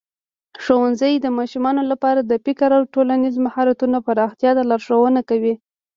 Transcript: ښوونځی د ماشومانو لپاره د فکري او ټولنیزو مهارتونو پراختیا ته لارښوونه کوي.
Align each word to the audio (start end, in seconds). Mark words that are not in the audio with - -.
ښوونځی 0.63 1.13
د 1.19 1.27
ماشومانو 1.37 1.81
لپاره 1.91 2.19
د 2.23 2.33
فکري 2.45 2.73
او 2.77 2.83
ټولنیزو 2.93 3.39
مهارتونو 3.47 3.97
پراختیا 4.07 4.51
ته 4.57 4.63
لارښوونه 4.69 5.21
کوي. 5.29 5.53